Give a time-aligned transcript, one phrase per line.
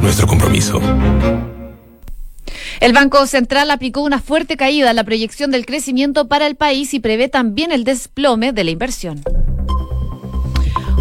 [0.00, 0.80] Nuestro compromiso.
[2.80, 6.94] El Banco Central aplicó una fuerte caída en la proyección del crecimiento para el país
[6.94, 9.22] y prevé también el desplome de la inversión.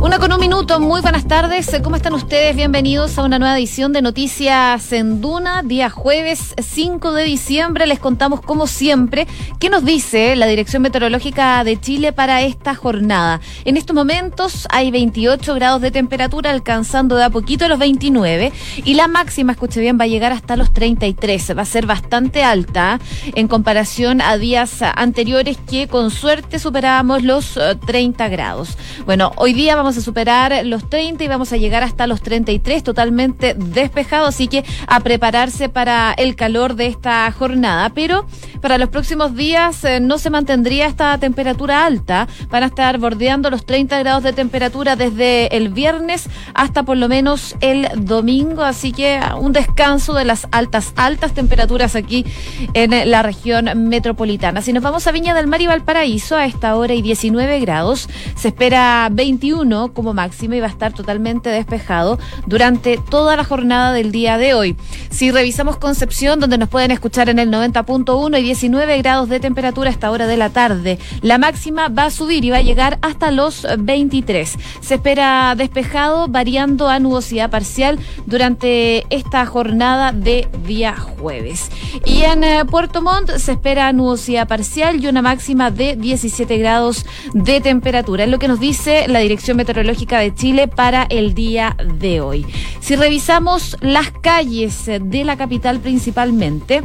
[0.01, 1.69] Una con un minuto, muy buenas tardes.
[1.83, 2.55] ¿Cómo están ustedes?
[2.55, 7.85] Bienvenidos a una nueva edición de Noticias en Duna, día jueves 5 de diciembre.
[7.85, 9.27] Les contamos, como siempre,
[9.59, 13.41] qué nos dice la Dirección Meteorológica de Chile para esta jornada.
[13.63, 18.51] En estos momentos hay 28 grados de temperatura, alcanzando de a poquito los 29,
[18.83, 21.55] y la máxima, escuche bien, va a llegar hasta los 33.
[21.55, 22.99] Va a ser bastante alta
[23.35, 28.79] en comparación a días anteriores que con suerte superábamos los 30 grados.
[29.05, 32.83] Bueno, hoy día vamos a superar los 30 y vamos a llegar hasta los 33
[32.83, 37.89] totalmente despejado, así que a prepararse para el calor de esta jornada.
[37.89, 38.25] Pero
[38.61, 43.49] para los próximos días eh, no se mantendría esta temperatura alta, van a estar bordeando
[43.49, 48.91] los 30 grados de temperatura desde el viernes hasta por lo menos el domingo, así
[48.91, 52.25] que un descanso de las altas, altas temperaturas aquí
[52.73, 54.61] en la región metropolitana.
[54.61, 58.09] Si nos vamos a Viña del Mar y Valparaíso, a esta hora y 19 grados,
[58.35, 63.93] se espera 21 como máximo y va a estar totalmente despejado durante toda la jornada
[63.93, 64.75] del día de hoy.
[65.09, 69.89] Si revisamos Concepción, donde nos pueden escuchar en el 90.1 y 19 grados de temperatura
[69.89, 72.99] a esta hora de la tarde, la máxima va a subir y va a llegar
[73.01, 74.57] hasta los 23.
[74.79, 81.69] Se espera despejado, variando a nubosidad parcial durante esta jornada de día jueves.
[82.05, 87.05] Y en eh, Puerto Montt se espera nubosidad parcial y una máxima de 17 grados
[87.33, 88.23] de temperatura.
[88.23, 92.45] Es lo que nos dice la Dirección Meteorológica de Chile para el día de hoy.
[92.79, 96.81] Si revisamos las calles de la capital principalmente,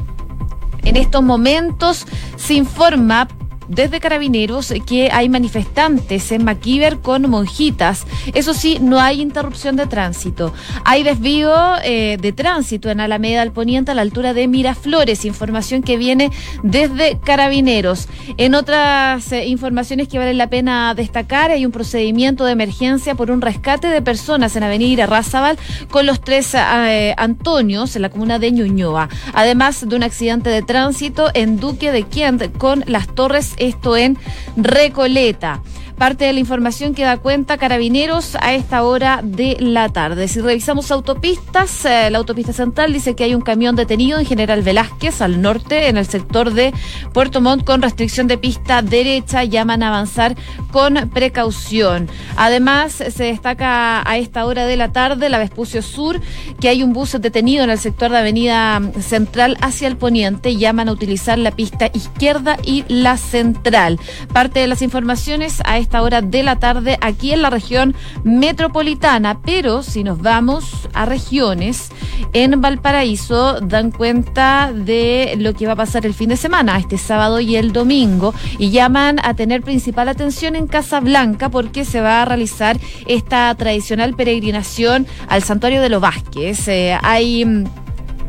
[0.84, 2.06] en estos momentos
[2.36, 3.28] se informa
[3.68, 8.06] desde Carabineros que hay manifestantes en Maquiver con monjitas.
[8.34, 10.52] Eso sí, no hay interrupción de tránsito.
[10.84, 11.52] Hay desvío
[11.84, 16.30] eh, de tránsito en Alameda al Poniente a la altura de Miraflores, información que viene
[16.62, 18.08] desde Carabineros.
[18.36, 23.30] En otras eh, informaciones que vale la pena destacar, hay un procedimiento de emergencia por
[23.30, 25.58] un rescate de personas en Avenida Razabal
[25.90, 29.08] con los tres eh, Antonios en la comuna de Ñuñoa.
[29.32, 34.18] Además de un accidente de tránsito en Duque de Quient con las torres esto en
[34.56, 35.62] Recoleta.
[35.98, 40.28] Parte de la información que da cuenta Carabineros a esta hora de la tarde.
[40.28, 44.60] Si revisamos autopistas, eh, la autopista central dice que hay un camión detenido en General
[44.60, 46.74] Velázquez al norte, en el sector de
[47.14, 49.44] Puerto Montt, con restricción de pista derecha.
[49.44, 50.36] Llaman a avanzar
[50.70, 52.10] con precaución.
[52.36, 56.20] Además, se destaca a esta hora de la tarde, la Vespucio Sur,
[56.60, 60.56] que hay un bus detenido en el sector de Avenida Central hacia el poniente.
[60.56, 63.98] Llaman a utilizar la pista izquierda y la central.
[64.34, 69.40] Parte de las informaciones a esta hora de la tarde aquí en la región metropolitana.
[69.42, 71.90] Pero si nos vamos a regiones,
[72.32, 76.98] en Valparaíso dan cuenta de lo que va a pasar el fin de semana, este
[76.98, 82.00] sábado y el domingo, y llaman a tener principal atención en Casa Blanca porque se
[82.00, 86.68] va a realizar esta tradicional peregrinación al santuario de los Vázquez.
[86.68, 87.64] Eh, hay mm,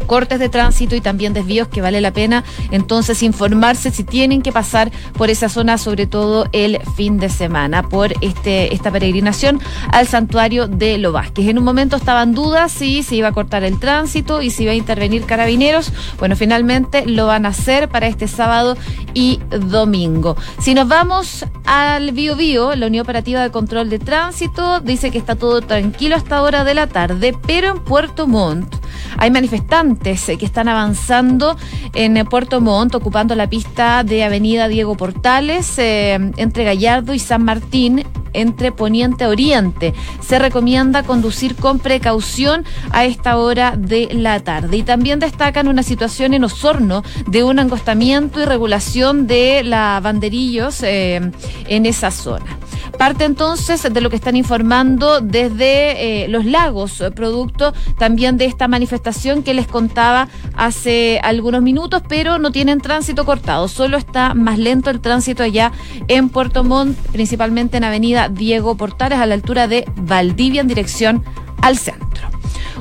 [0.07, 4.51] cortes de tránsito y también desvíos que vale la pena entonces informarse si tienen que
[4.51, 9.59] pasar por esa zona, sobre todo el fin de semana, por este esta peregrinación
[9.91, 11.47] al santuario de Lo Vázquez.
[11.47, 14.72] En un momento estaban dudas si se iba a cortar el tránsito y si iba
[14.72, 15.91] a intervenir carabineros.
[16.19, 18.78] Bueno, finalmente lo van a hacer para este sábado
[19.13, 20.35] y domingo.
[20.59, 25.18] Si nos vamos al Bio Bio, la Unión Operativa de Control de Tránsito dice que
[25.18, 28.75] está todo tranquilo hasta hora de la tarde, pero en Puerto Montt
[29.17, 31.57] hay manifestantes que están avanzando
[31.93, 37.43] en Puerto Montt, ocupando la pista de Avenida Diego Portales, eh, entre Gallardo y San
[37.43, 38.03] Martín,
[38.33, 39.93] entre Poniente a Oriente.
[40.21, 44.77] Se recomienda conducir con precaución a esta hora de la tarde.
[44.77, 50.83] Y también destacan una situación en Osorno de un angostamiento y regulación de la banderillos
[50.83, 51.31] eh,
[51.67, 52.57] en esa zona.
[52.97, 58.45] Parte entonces de lo que están informando desde eh, los lagos, eh, producto también de
[58.45, 64.33] esta manifestación que les contaba hace algunos minutos, pero no tienen tránsito cortado, solo está
[64.33, 65.71] más lento el tránsito allá
[66.07, 71.23] en Puerto Montt, principalmente en Avenida Diego Portales, a la altura de Valdivia en dirección
[71.62, 72.27] al centro.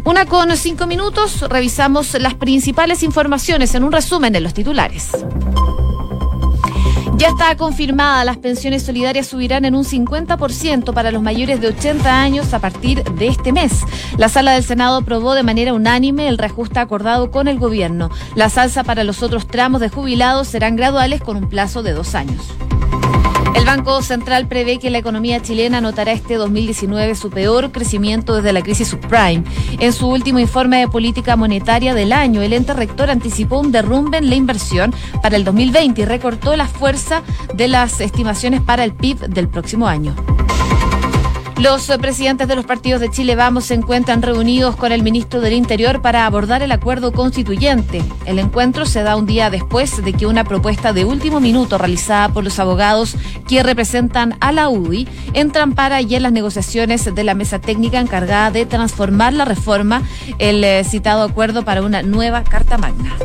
[0.05, 5.11] Una con cinco minutos, revisamos las principales informaciones en un resumen de los titulares.
[7.17, 12.21] Ya está confirmada, las pensiones solidarias subirán en un 50% para los mayores de 80
[12.21, 13.85] años a partir de este mes.
[14.19, 18.11] La sala del Senado aprobó de manera unánime el reajuste acordado con el gobierno.
[18.35, 22.15] La salsa para los otros tramos de jubilados serán graduales con un plazo de dos
[22.15, 22.53] años.
[23.57, 28.53] El Banco Central prevé que la economía chilena anotará este 2019 su peor crecimiento desde
[28.53, 29.45] la crisis subprime.
[29.81, 34.19] En su último informe de política monetaria del año, el ente rector anticipó un derrumbe
[34.19, 37.23] en la inversión para el 2020 y recortó la fuerza
[37.55, 40.15] de las estimaciones para el PIB del próximo año.
[41.59, 45.55] Los presidentes de los partidos de Chile Vamos se encuentran reunidos con el ministro del
[45.55, 48.03] Interior para abordar el acuerdo constituyente.
[48.27, 52.29] El encuentro se da un día después de que una propuesta de último minuto realizada
[52.29, 53.17] por los abogados
[53.49, 58.51] que representan a la UDI entrampara y en las negociaciones de la mesa técnica encargada
[58.51, 60.03] de transformar la reforma
[60.39, 63.17] el eh, citado acuerdo para una nueva Carta Magna.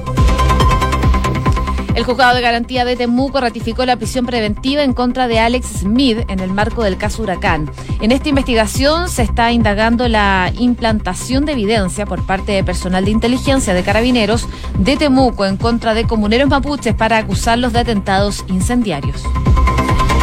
[1.96, 6.20] El juzgado de garantía de Temuco ratificó la prisión preventiva en contra de Alex Smith
[6.30, 7.70] en el marco del caso Huracán.
[8.00, 13.12] En esta investigación se está indagando la implantación de evidencia por parte de personal de
[13.12, 14.48] inteligencia de carabineros
[14.80, 19.24] de Temuco en contra de comuneros mapuches para acusarlos de atentados incendiarios.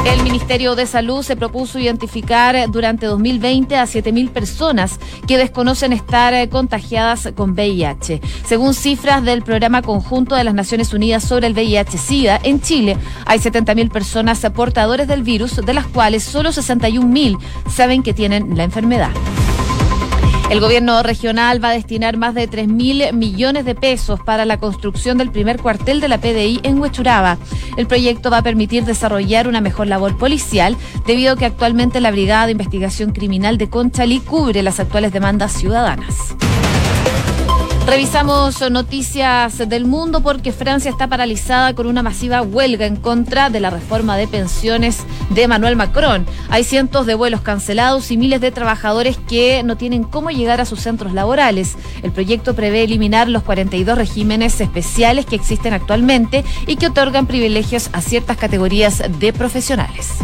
[0.08, 6.32] El Ministerio de Salud se propuso identificar durante 2020 a 7.000 personas que desconocen estar
[6.32, 8.22] eh, contagiadas con VIH.
[8.46, 12.96] Según cifras del Programa Conjunto de las Naciones Unidas sobre el VIH-Sida, en Chile
[13.26, 17.38] hay 70.000 personas portadores del virus, de las cuales solo 61.000
[17.70, 19.10] saben que tienen la enfermedad.
[20.50, 24.56] El gobierno regional va a destinar más de 3 mil millones de pesos para la
[24.56, 27.36] construcción del primer cuartel de la PDI en Huechuraba.
[27.76, 30.74] El proyecto va a permitir desarrollar una mejor labor policial,
[31.06, 35.52] debido a que actualmente la Brigada de Investigación Criminal de Conchalí cubre las actuales demandas
[35.52, 36.34] ciudadanas.
[37.88, 43.60] Revisamos noticias del mundo porque Francia está paralizada con una masiva huelga en contra de
[43.60, 44.98] la reforma de pensiones
[45.30, 46.26] de Emmanuel Macron.
[46.50, 50.66] Hay cientos de vuelos cancelados y miles de trabajadores que no tienen cómo llegar a
[50.66, 51.76] sus centros laborales.
[52.02, 57.88] El proyecto prevé eliminar los 42 regímenes especiales que existen actualmente y que otorgan privilegios
[57.94, 60.18] a ciertas categorías de profesionales.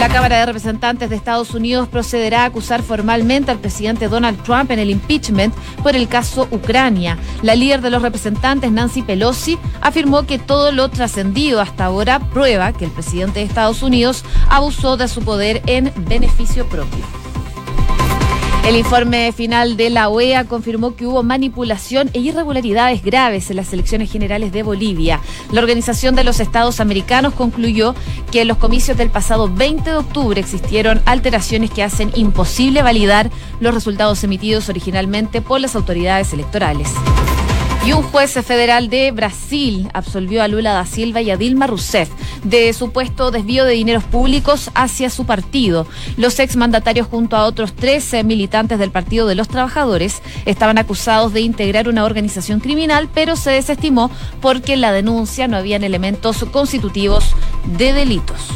[0.00, 4.70] La Cámara de Representantes de Estados Unidos procederá a acusar formalmente al presidente Donald Trump
[4.70, 7.18] en el impeachment por el caso Ucrania.
[7.42, 12.72] La líder de los representantes, Nancy Pelosi, afirmó que todo lo trascendido hasta ahora prueba
[12.72, 17.19] que el presidente de Estados Unidos abusó de su poder en beneficio propio.
[18.64, 23.72] El informe final de la OEA confirmó que hubo manipulación e irregularidades graves en las
[23.72, 25.20] elecciones generales de Bolivia.
[25.50, 27.94] La Organización de los Estados Americanos concluyó
[28.30, 33.30] que en los comicios del pasado 20 de octubre existieron alteraciones que hacen imposible validar
[33.60, 36.90] los resultados emitidos originalmente por las autoridades electorales.
[37.84, 42.10] Y un juez federal de Brasil absolvió a Lula da Silva y a Dilma Rousseff
[42.44, 45.86] de supuesto desvío de dineros públicos hacia su partido.
[46.16, 51.40] Los exmandatarios junto a otros 13 militantes del Partido de los Trabajadores estaban acusados de
[51.40, 54.10] integrar una organización criminal, pero se desestimó
[54.40, 57.34] porque en la denuncia no habían elementos constitutivos
[57.78, 58.48] de delitos.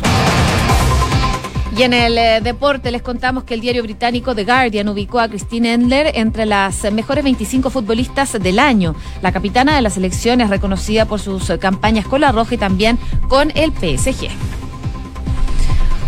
[1.77, 5.29] Y en el eh, deporte les contamos que el diario británico The Guardian ubicó a
[5.29, 8.95] Christine Endler entre las mejores 25 futbolistas del año.
[9.23, 12.97] La capitana de la selección es reconocida por sus campañas con la Roja y también
[13.29, 14.29] con el PSG.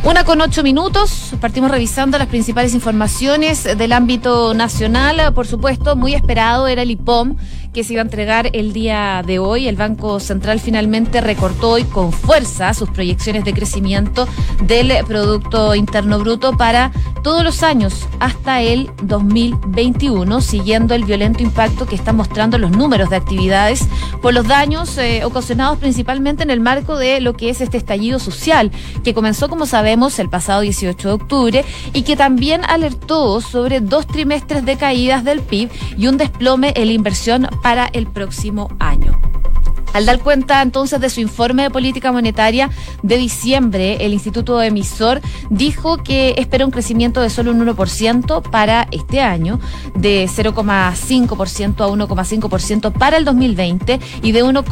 [0.05, 5.35] Una con ocho minutos, partimos revisando las principales informaciones del ámbito nacional.
[5.35, 7.37] Por supuesto, muy esperado era el IPOM
[7.77, 9.69] que se iba a entregar el día de hoy.
[9.69, 14.27] El Banco Central finalmente recortó hoy con fuerza sus proyecciones de crecimiento
[14.63, 16.91] del Producto Interno Bruto para
[17.23, 23.11] todos los años hasta el 2021, siguiendo el violento impacto que están mostrando los números
[23.11, 23.87] de actividades
[24.23, 28.21] por los daños eh, ocasionados principalmente en el marco de lo que es este estallido
[28.21, 28.71] social,
[29.05, 34.07] que comenzó, como sabemos, el pasado 18 de octubre y que también alertó sobre dos
[34.07, 39.21] trimestres de caídas del PIB y un desplome en la inversión para el próximo año.
[39.93, 42.71] Al dar cuenta entonces de su informe de política monetaria
[43.03, 48.89] de diciembre, el Instituto Emisor dijo que espera un crecimiento de solo un 1% para
[48.91, 49.59] este año,
[49.95, 54.65] de 0,5% a 1,5% para el 2020 y de 1,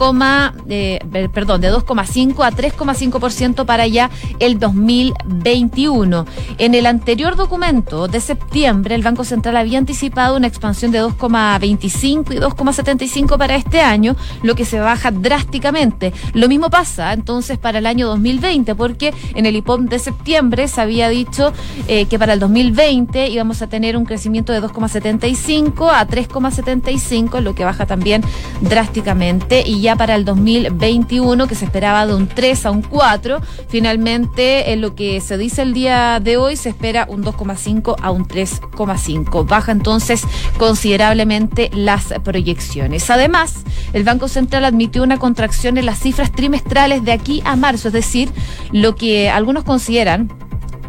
[0.68, 0.99] eh,
[1.33, 6.26] perdón, de 2,5 a 3,5% para ya el 2021.
[6.59, 12.35] En el anterior documento de septiembre, el Banco Central había anticipado una expansión de 2,25
[12.35, 16.13] y 2,75 para este año, lo que se baja drásticamente.
[16.33, 20.81] Lo mismo pasa entonces para el año 2020, porque en el IPOM de septiembre se
[20.81, 21.53] había dicho
[21.89, 27.55] eh, que para el 2020 íbamos a tener un crecimiento de 2,75 a 3,75, lo
[27.55, 28.23] que baja también
[28.61, 29.63] drásticamente.
[29.67, 34.73] Y ya para el 2021, que se esperaba de un 3 a un 4, finalmente
[34.73, 38.27] en lo que se dice el día de hoy se espera un 2,5 a un
[38.27, 39.47] 3,5.
[39.47, 40.23] Baja entonces
[40.59, 43.11] considerablemente las proyecciones.
[43.11, 47.89] Además, el Banco Central admitió una contracción en las cifras trimestrales de aquí a marzo,
[47.89, 48.31] es decir,
[48.73, 50.31] lo que algunos consideran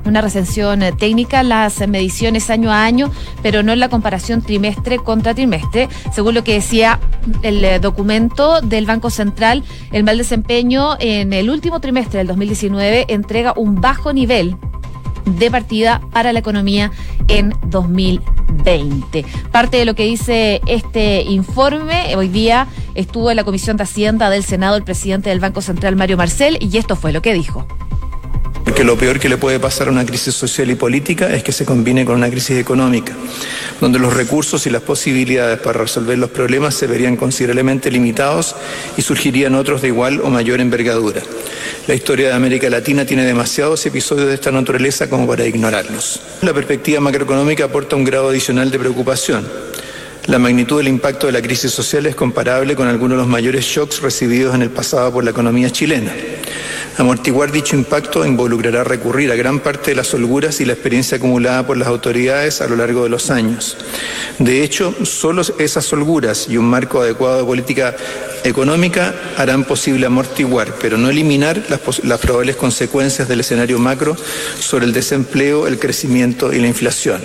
[0.05, 4.99] una recensión eh, técnica las mediciones año a año, pero no en la comparación trimestre
[4.99, 5.89] contra trimestre.
[6.13, 6.99] Según lo que decía
[7.41, 13.05] el eh, documento del Banco Central, el mal desempeño en el último trimestre del 2019
[13.09, 14.55] entrega un bajo nivel
[15.25, 16.91] de partida para la economía
[17.27, 19.25] en 2020.
[19.51, 24.29] Parte de lo que dice este informe, hoy día estuvo en la Comisión de Hacienda
[24.29, 27.67] del Senado el presidente del Banco Central, Mario Marcel, y esto fue lo que dijo.
[28.65, 31.51] Porque lo peor que le puede pasar a una crisis social y política es que
[31.51, 33.13] se combine con una crisis económica,
[33.79, 38.55] donde los recursos y las posibilidades para resolver los problemas se verían considerablemente limitados
[38.97, 41.21] y surgirían otros de igual o mayor envergadura.
[41.87, 46.19] La historia de América Latina tiene demasiados episodios de esta naturaleza como para ignorarlos.
[46.41, 49.45] La perspectiva macroeconómica aporta un grado adicional de preocupación.
[50.27, 53.63] La magnitud del impacto de la crisis social es comparable con algunos de los mayores
[53.63, 56.11] shocks recibidos en el pasado por la economía chilena.
[56.97, 61.67] Amortiguar dicho impacto involucrará recurrir a gran parte de las holguras y la experiencia acumulada
[61.67, 63.77] por las autoridades a lo largo de los años.
[64.39, 67.95] De hecho, solo esas holguras y un marco adecuado de política
[68.43, 74.17] económica harán posible amortiguar, pero no eliminar las, las probables consecuencias del escenario macro
[74.59, 77.21] sobre el desempleo, el crecimiento y la inflación.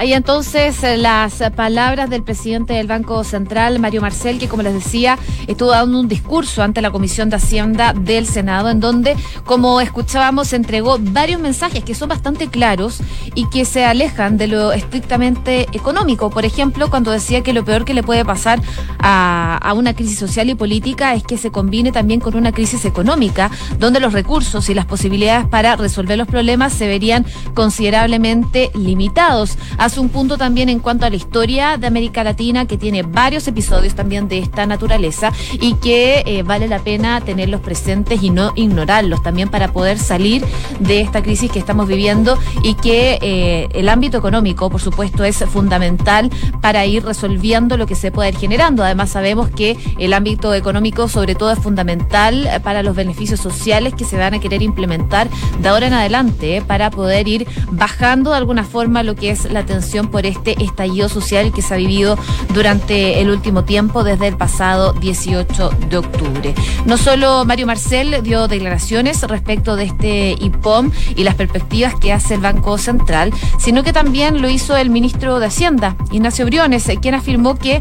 [0.00, 4.72] Ahí entonces eh, las palabras del presidente del Banco Central, Mario Marcel, que como les
[4.72, 9.14] decía, estuvo dando un discurso ante la Comisión de Hacienda del Senado, en donde,
[9.44, 13.02] como escuchábamos, entregó varios mensajes que son bastante claros
[13.34, 16.30] y que se alejan de lo estrictamente económico.
[16.30, 18.58] Por ejemplo, cuando decía que lo peor que le puede pasar
[19.00, 22.86] a, a una crisis social y política es que se combine también con una crisis
[22.86, 29.58] económica, donde los recursos y las posibilidades para resolver los problemas se verían considerablemente limitados
[29.98, 33.94] un punto también en cuanto a la historia de América Latina, que tiene varios episodios
[33.94, 39.22] también de esta naturaleza y que eh, vale la pena tenerlos presentes y no ignorarlos
[39.22, 40.44] también para poder salir
[40.78, 45.38] de esta crisis que estamos viviendo y que eh, el ámbito económico, por supuesto, es
[45.38, 46.30] fundamental
[46.60, 48.84] para ir resolviendo lo que se puede ir generando.
[48.84, 54.04] Además, sabemos que el ámbito económico, sobre todo, es fundamental para los beneficios sociales que
[54.04, 55.28] se van a querer implementar
[55.60, 59.50] de ahora en adelante eh, para poder ir bajando de alguna forma lo que es
[59.50, 59.79] la tensión
[60.10, 62.18] por este estallido social que se ha vivido
[62.54, 66.54] durante el último tiempo, desde el pasado 18 de octubre.
[66.86, 72.34] No solo Mario Marcel dio declaraciones respecto de este IPOM y las perspectivas que hace
[72.34, 77.14] el Banco Central, sino que también lo hizo el ministro de Hacienda, Ignacio Briones, quien
[77.14, 77.80] afirmó que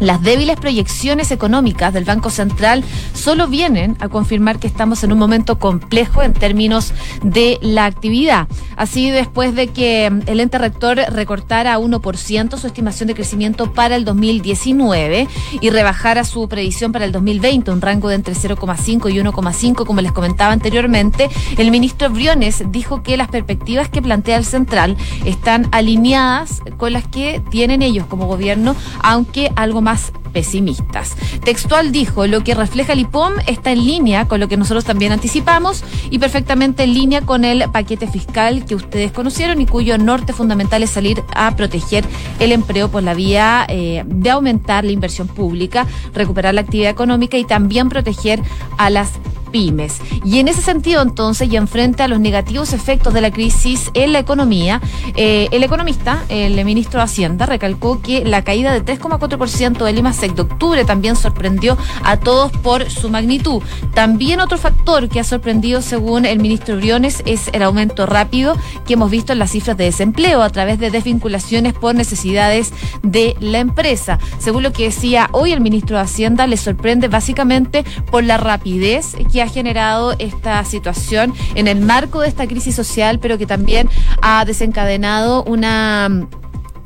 [0.00, 2.84] las débiles proyecciones económicas del Banco Central
[3.14, 8.48] solo vienen a confirmar que estamos en un momento complejo en términos de la actividad.
[8.76, 14.04] Así, después de que el ente rector recortara 1% su estimación de crecimiento para el
[14.04, 15.28] 2019
[15.60, 20.00] y rebajara su previsión para el 2020, un rango de entre 0,5 y 1,5, como
[20.00, 25.68] les comentaba anteriormente, el ministro Briones dijo que las perspectivas que plantea el Central están
[25.72, 31.14] alineadas con las que tienen ellos como gobierno, aunque algo más pesimistas.
[31.44, 35.12] Textual dijo, lo que refleja el IPOM está en línea con lo que nosotros también
[35.12, 40.32] anticipamos y perfectamente en línea con el paquete fiscal que ustedes conocieron y cuyo norte
[40.32, 42.04] fundamental es salir a proteger
[42.40, 47.38] el empleo por la vía eh, de aumentar la inversión pública, recuperar la actividad económica
[47.38, 48.42] y también proteger
[48.76, 49.12] a las
[49.56, 50.02] pymes.
[50.22, 54.12] Y en ese sentido, entonces, y enfrente a los negativos efectos de la crisis en
[54.12, 54.82] la economía,
[55.14, 60.34] eh, el economista, el ministro de Hacienda, recalcó que la caída de 3,4% del IMASEC
[60.34, 63.62] de octubre también sorprendió a todos por su magnitud.
[63.94, 68.92] También otro factor que ha sorprendido, según el ministro Briones, es el aumento rápido que
[68.92, 73.60] hemos visto en las cifras de desempleo a través de desvinculaciones por necesidades de la
[73.60, 74.18] empresa.
[74.38, 79.16] Según lo que decía hoy el ministro de Hacienda, le sorprende básicamente por la rapidez
[79.32, 83.88] que ha generado esta situación en el marco de esta crisis social, pero que también
[84.22, 86.26] ha desencadenado una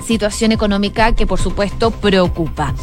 [0.04, 2.74] situación económica que por supuesto preocupa.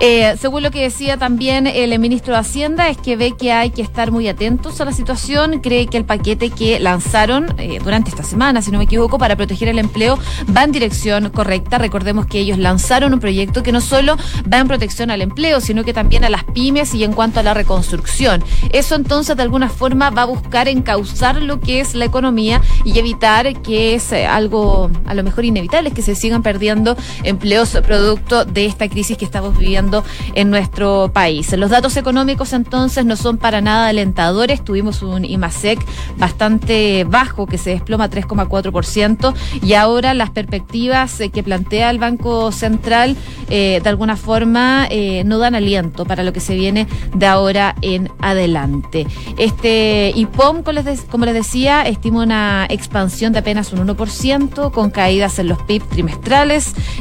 [0.00, 3.70] Eh, según lo que decía también el ministro de Hacienda, es que ve que hay
[3.70, 8.10] que estar muy atentos a la situación, cree que el paquete que lanzaron eh, durante
[8.10, 10.18] esta semana, si no me equivoco, para proteger el empleo
[10.54, 11.78] va en dirección correcta.
[11.78, 14.16] Recordemos que ellos lanzaron un proyecto que no solo
[14.52, 17.42] va en protección al empleo, sino que también a las pymes y en cuanto a
[17.42, 18.44] la reconstrucción.
[18.72, 22.98] Eso entonces de alguna forma va a buscar encauzar lo que es la economía y
[22.98, 28.46] evitar que es algo a lo mejor inevitable, que se sigan perdiendo perdiendo empleos producto
[28.46, 30.02] de esta crisis que estamos viviendo
[30.34, 31.52] en nuestro país.
[31.52, 34.64] Los datos económicos entonces no son para nada alentadores.
[34.64, 35.78] Tuvimos un IMASEC
[36.16, 43.16] bastante bajo que se desploma 3,4% y ahora las perspectivas que plantea el Banco Central
[43.50, 47.74] eh, de alguna forma eh, no dan aliento para lo que se viene de ahora
[47.82, 49.06] en adelante.
[49.36, 55.48] Este IPOM, como les, decía, estima una expansión de apenas un 1%, con caídas en
[55.48, 55.82] los PIB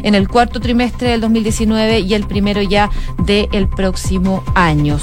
[0.04, 2.90] en el cuarto trimestre del 2019 y el primero ya
[3.25, 4.98] del próximo año.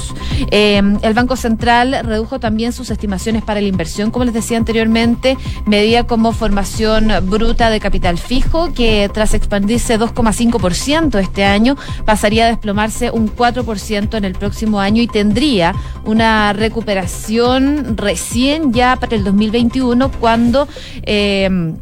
[0.51, 5.37] Eh, el Banco Central redujo también sus estimaciones para la inversión, como les decía anteriormente,
[5.65, 12.49] medía como formación bruta de capital fijo, que tras expandirse 2,5% este año, pasaría a
[12.49, 15.73] desplomarse un 4% en el próximo año y tendría
[16.05, 20.67] una recuperación recién ya para el 2021 cuando
[21.03, 21.73] eh,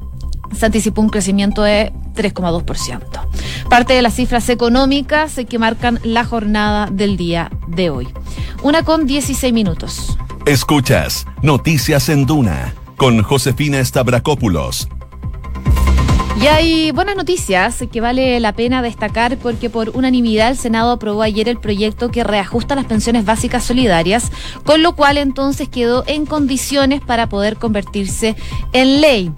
[0.55, 3.69] se anticipó un crecimiento de 3,2%.
[3.69, 8.07] Parte de las cifras económicas que marcan la jornada del día de hoy.
[8.63, 10.17] Una con 16 minutos.
[10.45, 14.87] Escuchas Noticias en Duna con Josefina Stavrakopoulos
[16.41, 21.21] y hay buenas noticias que vale la pena destacar porque por unanimidad el Senado aprobó
[21.21, 24.31] ayer el proyecto que reajusta las pensiones básicas solidarias,
[24.63, 28.35] con lo cual entonces quedó en condiciones para poder convertirse
[28.73, 29.31] en ley.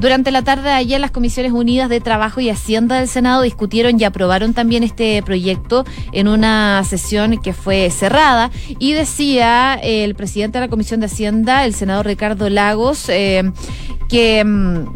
[0.00, 3.98] Durante la tarde de ayer, las Comisiones Unidas de Trabajo y Hacienda del Senado discutieron
[4.00, 8.52] y aprobaron también este proyecto en una sesión que fue cerrada.
[8.78, 13.50] Y decía el presidente de la Comisión de Hacienda, el senador Ricardo Lagos, eh,
[14.08, 14.86] que mm,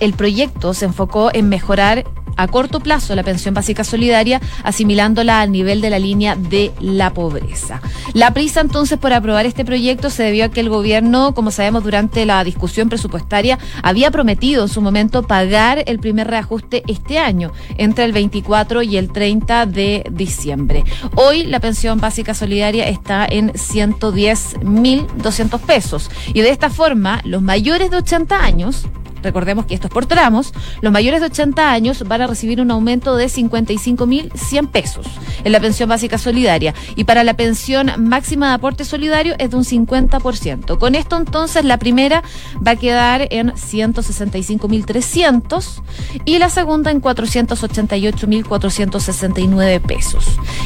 [0.00, 2.04] el proyecto se enfocó en mejorar
[2.38, 7.12] a corto plazo la pensión básica solidaria, asimilándola al nivel de la línea de la
[7.12, 7.82] pobreza.
[8.14, 11.84] La prisa entonces por aprobar este proyecto se debió a que el gobierno, como sabemos
[11.84, 17.52] durante la discusión presupuestaria, había prometido en su momento pagar el primer reajuste este año,
[17.76, 20.84] entre el 24 y el 30 de diciembre.
[21.16, 27.90] Hoy la pensión básica solidaria está en 110.200 pesos y de esta forma los mayores
[27.90, 28.86] de 80 años
[29.22, 32.70] recordemos que esto es por tramos, los mayores de 80 años van a recibir un
[32.70, 35.06] aumento de 55.100 pesos
[35.44, 39.56] en la pensión básica solidaria y para la pensión máxima de aporte solidario es de
[39.56, 40.78] un 50%.
[40.78, 42.22] Con esto entonces la primera
[42.66, 45.82] va a quedar en 165.300
[46.24, 50.24] y la segunda en 488.469 pesos.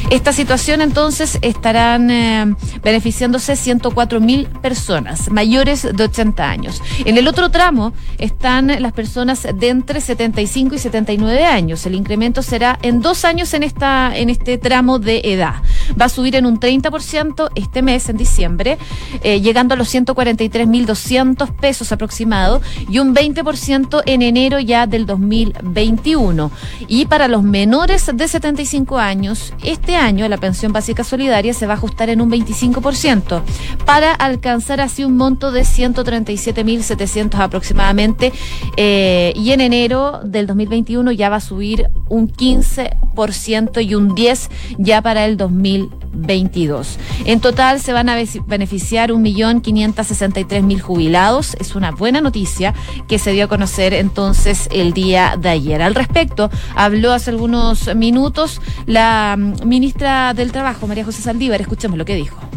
[0.09, 6.81] Esta situación entonces estarán eh, beneficiándose 104.000 personas mayores de 80 años.
[7.05, 11.85] En el otro tramo está las personas de entre 75 y 79 años.
[11.85, 15.55] El incremento será en dos años en, esta, en este tramo de edad.
[15.99, 18.77] Va a subir en un 30% este mes, en diciembre,
[19.23, 26.51] eh, llegando a los 143.200 pesos aproximado y un 20% en enero ya del 2021.
[26.87, 31.73] Y para los menores de 75 años, este año la pensión básica solidaria se va
[31.73, 33.41] a ajustar en un 25%
[33.85, 38.31] para alcanzar así un monto de 137.700 aproximadamente
[38.77, 44.49] eh, y en enero del 2021 ya va a subir un 15% y un 10%
[44.77, 45.37] ya para el
[45.79, 46.97] 2022.
[47.25, 51.55] En total se van a beneficiar 1.563.000 jubilados.
[51.59, 52.73] Es una buena noticia
[53.07, 55.81] que se dio a conocer entonces el día de ayer.
[55.81, 61.61] Al respecto, habló hace algunos minutos la mm, ministra del Trabajo, María José Saldívar.
[61.61, 62.52] Escuchemos lo que dijo.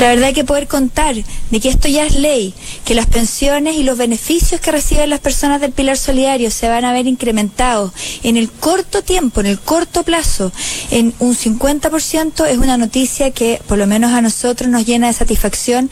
[0.00, 2.52] La verdad que poder contar de que esto ya es ley,
[2.84, 6.84] que las pensiones y los beneficios que reciben las personas del pilar solidario se van
[6.84, 10.52] a ver incrementados en el corto tiempo, en el corto plazo,
[10.90, 15.14] en un 50% es una noticia que por lo menos a nosotros nos llena de
[15.14, 15.90] satisfacción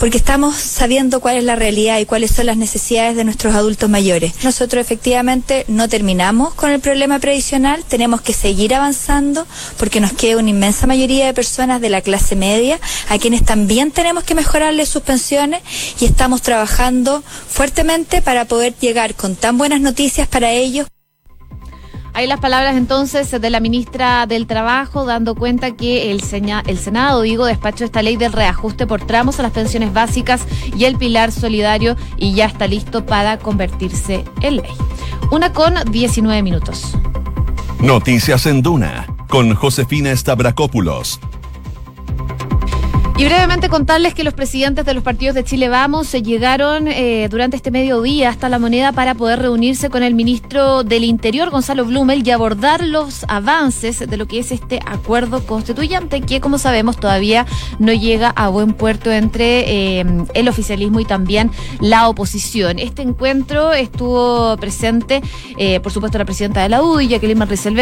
[0.00, 3.90] porque estamos sabiendo cuál es la realidad y cuáles son las necesidades de nuestros adultos
[3.90, 4.32] mayores.
[4.42, 10.38] Nosotros efectivamente no terminamos con el problema previsional, tenemos que seguir avanzando porque nos queda
[10.38, 14.88] una inmensa mayoría de personas de la clase media a quienes también tenemos que mejorarles
[14.88, 15.60] sus pensiones
[16.00, 20.86] y estamos trabajando fuertemente para poder llegar con tan buenas noticias para ellos.
[22.12, 26.22] Hay las palabras entonces de la ministra del Trabajo dando cuenta que el,
[26.66, 30.42] el Senado, digo, despachó esta ley del reajuste por tramos a las pensiones básicas
[30.76, 34.72] y el pilar solidario y ya está listo para convertirse en ley.
[35.30, 36.94] Una con 19 minutos.
[37.80, 41.20] Noticias en Duna con Josefina Stavrakopoulos
[43.20, 47.28] Y brevemente contarles que los presidentes de los partidos de Chile Vamos se llegaron eh,
[47.28, 51.84] durante este mediodía hasta la moneda para poder reunirse con el ministro del Interior, Gonzalo
[51.84, 56.96] Blumel, y abordar los avances de lo que es este acuerdo constituyente, que como sabemos
[56.96, 57.44] todavía
[57.78, 62.78] no llega a buen puerto entre eh, el oficialismo y también la oposición.
[62.78, 65.20] Este encuentro estuvo presente,
[65.58, 67.36] eh, por supuesto, la presidenta de la UDI, Jacqueline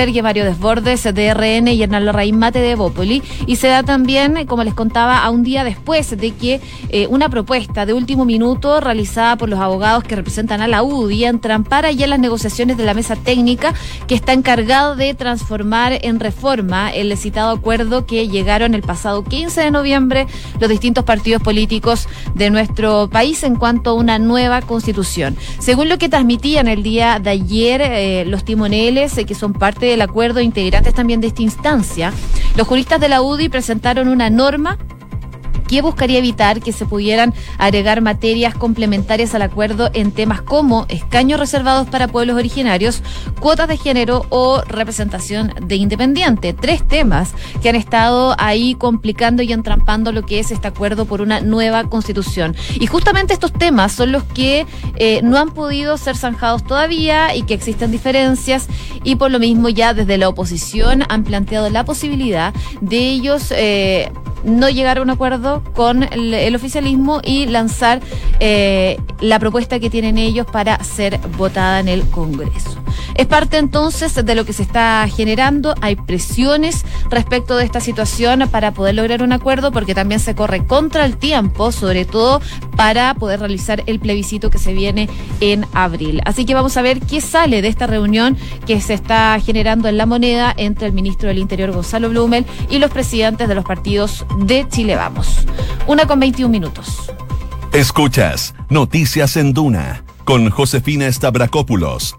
[0.08, 4.64] y Mario Desbordes, DRN y Hernán Larraín Mate de Bópoli, y se da también, como
[4.64, 9.48] les contaba, un día después de que eh, una propuesta de último minuto realizada por
[9.48, 13.74] los abogados que representan a la UDI entrampara ya las negociaciones de la mesa técnica
[14.06, 19.60] que está encargado de transformar en reforma el citado acuerdo que llegaron el pasado 15
[19.60, 20.26] de noviembre
[20.60, 25.36] los distintos partidos políticos de nuestro país en cuanto a una nueva constitución.
[25.58, 29.86] Según lo que transmitían el día de ayer eh, los timoneles, eh, que son parte
[29.86, 32.12] del acuerdo, integrantes también de esta instancia,
[32.56, 34.78] los juristas de la UDI presentaron una norma
[35.68, 41.38] que buscaría evitar que se pudieran agregar materias complementarias al acuerdo en temas como escaños
[41.38, 43.02] reservados para pueblos originarios,
[43.38, 46.52] cuotas de género o representación de independiente.
[46.52, 51.20] Tres temas que han estado ahí complicando y entrampando lo que es este acuerdo por
[51.20, 52.56] una nueva constitución.
[52.80, 57.42] Y justamente estos temas son los que eh, no han podido ser zanjados todavía y
[57.42, 58.68] que existen diferencias
[59.04, 64.10] y por lo mismo ya desde la oposición han planteado la posibilidad de ellos eh,
[64.44, 68.00] no llegar a un acuerdo con el, oficialismo y lanzar
[68.40, 72.78] eh, la propuesta que tienen ellos para ser votada en el Congreso.
[73.18, 75.74] Es parte entonces de lo que se está generando.
[75.80, 80.64] Hay presiones respecto de esta situación para poder lograr un acuerdo porque también se corre
[80.64, 82.40] contra el tiempo, sobre todo
[82.76, 85.08] para poder realizar el plebiscito que se viene
[85.40, 86.20] en abril.
[86.26, 88.36] Así que vamos a ver qué sale de esta reunión
[88.68, 92.78] que se está generando en la moneda entre el ministro del Interior Gonzalo Blumel y
[92.78, 95.44] los presidentes de los partidos de Chile Vamos.
[95.88, 97.10] Una con 21 minutos.
[97.72, 102.16] Escuchas Noticias en Duna con Josefina Stavrakopoulos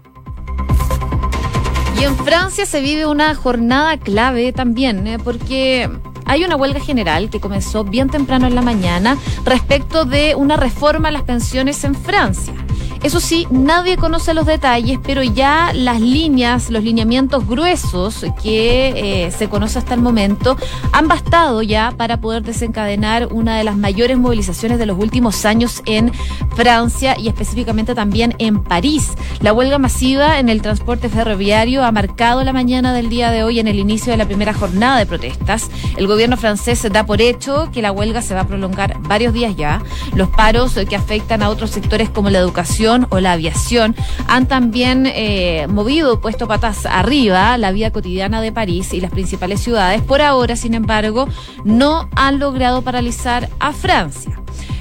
[2.00, 5.18] y en Francia se vive una jornada clave también, ¿eh?
[5.18, 5.90] porque
[6.24, 11.08] hay una huelga general que comenzó bien temprano en la mañana respecto de una reforma
[11.08, 12.54] a las pensiones en Francia.
[13.02, 19.30] Eso sí, nadie conoce los detalles, pero ya las líneas, los lineamientos gruesos que eh,
[19.30, 20.56] se conoce hasta el momento
[20.92, 25.82] han bastado ya para poder desencadenar una de las mayores movilizaciones de los últimos años
[25.86, 26.12] en
[26.54, 29.12] Francia y específicamente también en París.
[29.40, 33.60] La huelga masiva en el transporte ferroviario ha marcado la mañana del día de hoy
[33.60, 35.70] en el inicio de la primera jornada de protestas.
[35.96, 39.56] El gobierno francés da por hecho que la huelga se va a prolongar varios días
[39.56, 39.82] ya.
[40.14, 43.94] Los paros que afectan a otros sectores como la educación, o la aviación
[44.26, 49.60] han también eh, movido, puesto patas arriba la vida cotidiana de París y las principales
[49.60, 50.02] ciudades.
[50.02, 51.28] Por ahora, sin embargo,
[51.64, 54.40] no han logrado paralizar a Francia.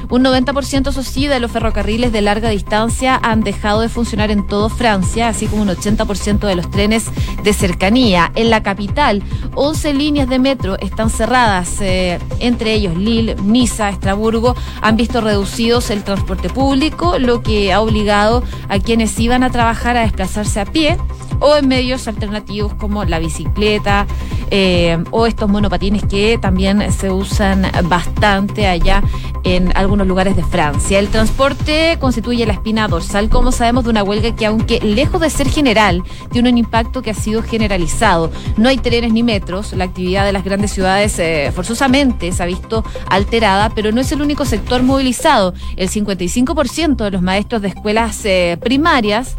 [0.10, 4.48] Un 90% eso sí de los ferrocarriles de larga distancia han dejado de funcionar en
[4.48, 7.06] todo Francia, así como un 80% de los trenes
[7.44, 8.32] de cercanía.
[8.34, 9.22] En la capital,
[9.54, 15.92] 11 líneas de metro están cerradas, eh, entre ellos Lille, Niza, Estraburgo, han visto reducidos
[15.92, 20.66] el transporte público, lo que ha obligado a quienes iban a trabajar a desplazarse a
[20.66, 20.98] pie
[21.40, 24.08] o en medios alternativos como la bicicleta
[24.52, 29.04] eh, o estos monopatines que también se usan bastante allá
[29.44, 31.00] en algunos lugares de Francia.
[31.00, 35.30] El transporte constituye la espina dorsal, como sabemos, de una huelga que aunque lejos de
[35.30, 38.32] ser general, tiene un impacto que ha sido generalizado.
[38.58, 42.46] No hay trenes ni metros, la actividad de las grandes ciudades eh, forzosamente se ha
[42.46, 45.54] visto alterada, pero no es el único sector movilizado.
[45.76, 49.38] El 55% de los maestros de escuelas eh, primarias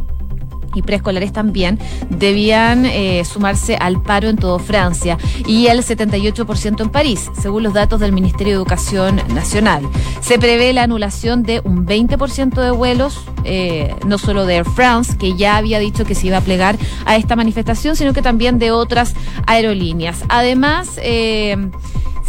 [0.74, 1.78] y preescolares también
[2.09, 7.74] debían eh, sumarse al paro en todo Francia y el 78% en París, según los
[7.74, 9.88] datos del Ministerio de Educación Nacional.
[10.20, 15.16] Se prevé la anulación de un 20% de vuelos, eh, no solo de Air France,
[15.16, 18.59] que ya había dicho que se iba a plegar a esta manifestación, sino que también
[18.59, 19.14] de otras
[19.46, 20.24] aerolíneas.
[20.28, 21.56] Además, eh,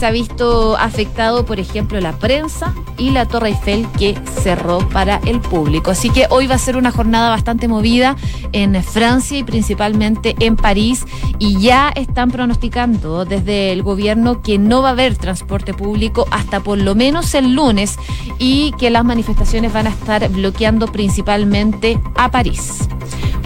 [0.01, 5.21] se ha visto afectado, por ejemplo, la prensa y la Torre Eiffel que cerró para
[5.27, 5.91] el público.
[5.91, 8.15] Así que hoy va a ser una jornada bastante movida
[8.51, 11.05] en Francia y principalmente en París
[11.37, 16.61] y ya están pronosticando desde el gobierno que no va a haber transporte público hasta
[16.61, 17.97] por lo menos el lunes
[18.39, 22.87] y que las manifestaciones van a estar bloqueando principalmente a París.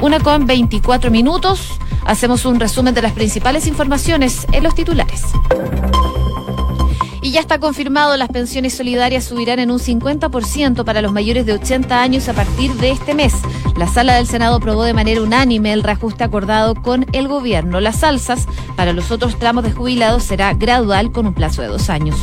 [0.01, 1.67] Una con 24 minutos.
[2.05, 5.23] Hacemos un resumen de las principales informaciones en los titulares.
[7.35, 12.01] Ya está confirmado, las pensiones solidarias subirán en un 50% para los mayores de 80
[12.01, 13.33] años a partir de este mes.
[13.75, 17.81] La sala del Senado aprobó de manera unánime el reajuste acordado con el gobierno.
[17.81, 21.89] Las alzas para los otros tramos de jubilados será gradual con un plazo de dos
[21.89, 22.15] años.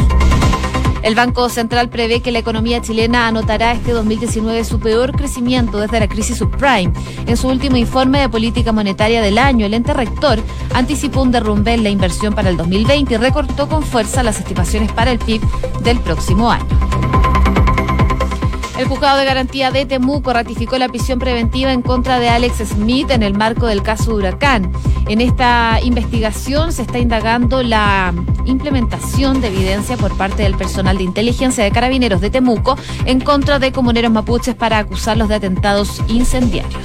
[1.02, 5.98] El Banco Central prevé que la economía chilena anotará este 2019 su peor crecimiento desde
[5.98, 6.92] la crisis subprime.
[7.26, 10.38] En su último informe de política monetaria del año, el ente rector
[10.74, 14.92] anticipó un derrumbe en la inversión para el 2020 y recortó con fuerza las estimaciones
[14.92, 15.42] para el PIB
[15.82, 17.01] del próximo año.
[18.82, 23.12] El juzgado de garantía de Temuco ratificó la prisión preventiva en contra de Alex Smith
[23.12, 24.72] en el marco del caso Huracán.
[25.06, 28.12] En esta investigación se está indagando la
[28.44, 33.60] implementación de evidencia por parte del personal de inteligencia de carabineros de Temuco en contra
[33.60, 36.82] de comuneros mapuches para acusarlos de atentados incendiarios.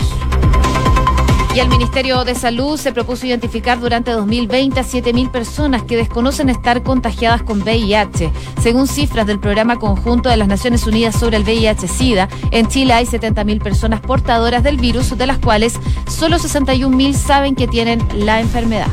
[1.58, 6.50] Y el Ministerio de Salud se propuso identificar durante 2020 a 7.000 personas que desconocen
[6.50, 8.32] estar contagiadas con VIH.
[8.62, 13.08] Según cifras del Programa Conjunto de las Naciones Unidas sobre el VIH-Sida, en Chile hay
[13.08, 18.90] 70.000 personas portadoras del virus, de las cuales solo 61.000 saben que tienen la enfermedad.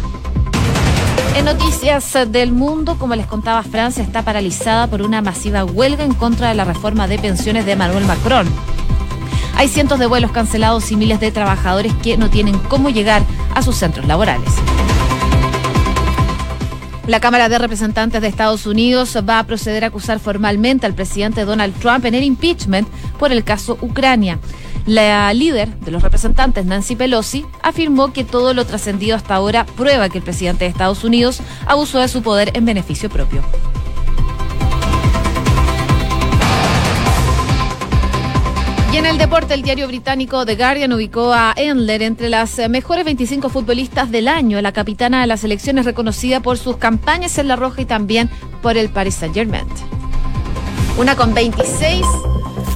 [1.36, 6.14] En noticias del mundo, como les contaba, Francia está paralizada por una masiva huelga en
[6.14, 8.48] contra de la reforma de pensiones de Manuel Macron.
[9.56, 13.22] Hay cientos de vuelos cancelados y miles de trabajadores que no tienen cómo llegar
[13.54, 14.50] a sus centros laborales.
[17.06, 21.44] La Cámara de Representantes de Estados Unidos va a proceder a acusar formalmente al presidente
[21.44, 22.88] Donald Trump en el impeachment
[23.18, 24.38] por el caso Ucrania.
[24.86, 30.08] La líder de los representantes, Nancy Pelosi, afirmó que todo lo trascendido hasta ahora prueba
[30.08, 33.42] que el presidente de Estados Unidos abusó de su poder en beneficio propio.
[38.94, 43.04] Y en el deporte, el diario británico The Guardian ubicó a Endler entre las mejores
[43.04, 44.62] 25 futbolistas del año.
[44.62, 48.30] La capitana de la selección es reconocida por sus campañas en la roja y también
[48.62, 49.66] por el Paris Saint-Germain.
[50.96, 52.06] Una con 26.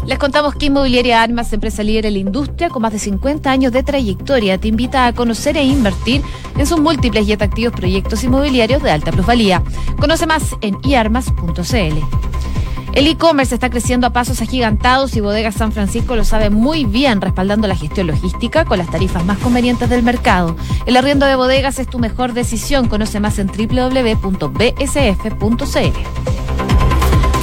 [0.06, 3.70] Les contamos que Inmobiliaria Armas, empresa líder en la industria con más de 50 años
[3.70, 6.22] de trayectoria, te invita a conocer e invertir
[6.58, 9.62] en sus múltiples y atractivos proyectos inmobiliarios de alta plusvalía.
[10.00, 12.57] Conoce más en iarmas.cl.
[12.92, 17.20] El e-commerce está creciendo a pasos agigantados y Bodega San Francisco lo sabe muy bien,
[17.20, 20.56] respaldando la gestión logística con las tarifas más convenientes del mercado.
[20.86, 22.88] El arriendo de bodegas es tu mejor decisión.
[22.88, 24.38] Conoce más en www.bsf.cl.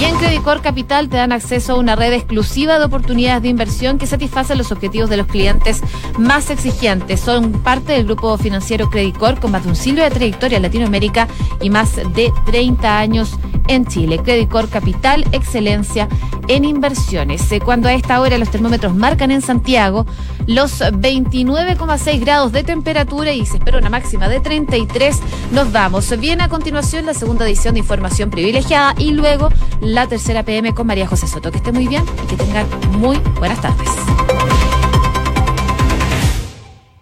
[0.00, 3.98] Y en Credicor Capital te dan acceso a una red exclusiva de oportunidades de inversión
[3.98, 5.80] que satisfacen los objetivos de los clientes
[6.16, 7.18] más exigentes.
[7.18, 11.26] Son parte del grupo financiero Credicor con más de un siglo de trayectoria en Latinoamérica
[11.60, 14.18] y más de 30 años en Chile.
[14.18, 16.08] Credicor Capital, excelencia
[16.48, 17.50] en inversiones.
[17.52, 20.06] Eh, cuando a esta hora los termómetros marcan en Santiago
[20.46, 25.20] los 29,6 grados de temperatura y se espera una máxima de 33,
[25.52, 26.18] nos vamos.
[26.18, 29.50] Viene a continuación la segunda edición de Información Privilegiada y luego
[29.88, 31.50] la tercera PM con María José Soto.
[31.50, 32.66] Que esté muy bien y que tengan
[32.98, 33.88] muy buenas tardes.